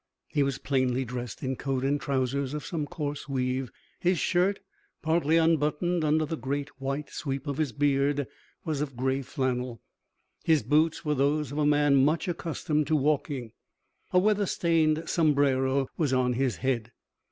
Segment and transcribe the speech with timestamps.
[0.29, 3.71] He was plainly dressed in coat and trousers of some coarse weave.
[3.99, 4.59] His shirt,
[5.03, 8.25] partly unbuttoned under the great white sweep of his beard,
[8.65, 9.79] was of gray flannel.
[10.43, 13.51] His boots were those of a man much accustomed to walking.
[14.11, 16.91] A weather stained sombrero was on his head.